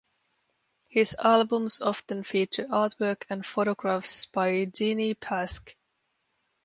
His 0.87 1.15
albums 1.19 1.79
often 1.79 2.23
feature 2.23 2.65
artwork 2.65 3.25
and 3.29 3.45
photographs 3.45 4.25
by 4.25 4.65
Jeannie 4.65 5.13
Paske. 5.13 5.75